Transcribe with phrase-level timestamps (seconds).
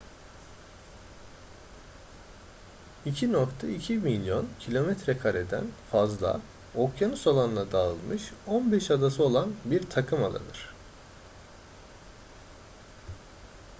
[3.05, 6.41] 2,2 milyon kilometrekareden fazla
[6.75, 10.69] okyanus alanına dağılmış 15 adası olan bir takımadadır